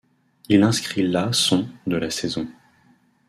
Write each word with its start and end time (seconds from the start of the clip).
Il 0.49 0.63
inscrit 0.63 1.07
là 1.07 1.31
son 1.31 1.69
de 1.85 1.95
la 1.95 2.09
saison. 2.09 2.47